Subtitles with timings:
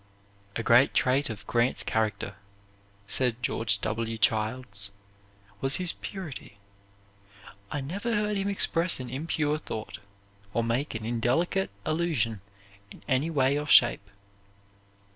[0.55, 2.33] "A great trait of Grant's character,"
[3.05, 4.17] said George W.
[4.17, 4.89] Childs,
[5.59, 6.57] "was his purity.
[7.69, 9.99] I never heard him express an impure thought,
[10.55, 12.41] or make an indelicate allusion
[12.89, 14.09] in any way or shape.